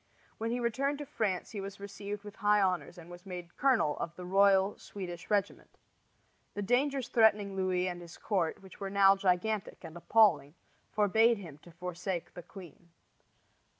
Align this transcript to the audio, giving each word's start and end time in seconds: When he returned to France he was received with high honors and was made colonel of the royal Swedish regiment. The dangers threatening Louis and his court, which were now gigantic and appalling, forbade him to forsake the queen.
When 0.39 0.49
he 0.49 0.59
returned 0.59 0.97
to 0.97 1.05
France 1.05 1.51
he 1.51 1.61
was 1.61 1.79
received 1.79 2.23
with 2.23 2.37
high 2.37 2.59
honors 2.59 2.97
and 2.97 3.07
was 3.07 3.23
made 3.23 3.55
colonel 3.55 3.95
of 3.99 4.15
the 4.15 4.25
royal 4.25 4.79
Swedish 4.79 5.29
regiment. 5.29 5.77
The 6.55 6.63
dangers 6.63 7.07
threatening 7.07 7.55
Louis 7.55 7.87
and 7.87 8.01
his 8.01 8.17
court, 8.17 8.63
which 8.63 8.79
were 8.79 8.89
now 8.89 9.15
gigantic 9.15 9.83
and 9.83 9.95
appalling, 9.95 10.55
forbade 10.91 11.37
him 11.37 11.59
to 11.59 11.71
forsake 11.71 12.33
the 12.33 12.41
queen. 12.41 12.89